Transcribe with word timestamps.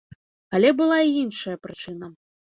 Але 0.59 0.69
была 0.79 0.97
і 1.07 1.11
іншая 1.23 1.53
прычына. 1.67 2.07